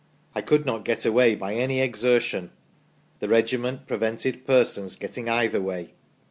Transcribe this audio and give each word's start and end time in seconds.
I 0.33 0.41
could 0.41 0.65
not 0.65 0.83
get 0.83 1.05
away 1.05 1.35
by 1.35 1.53
any 1.53 1.79
exertion. 1.79 2.49
The 3.19 3.29
regiment 3.29 3.85
prevented 3.85 4.47
persons 4.47 4.95
getting 4.95 5.29
either 5.29 5.61
way 5.61 5.93